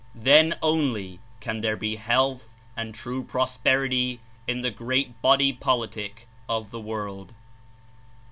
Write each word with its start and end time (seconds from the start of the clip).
Then 0.15 0.57
only 0.63 1.19
can 1.41 1.61
there 1.61 1.77
be 1.77 1.97
health 1.97 2.51
and 2.75 2.91
true 2.95 3.23
prosperity 3.23 4.19
in 4.47 4.61
the 4.61 4.71
great 4.71 5.21
body 5.21 5.53
politic 5.53 6.27
of 6.49 6.71
the 6.71 6.81
world. 6.81 7.35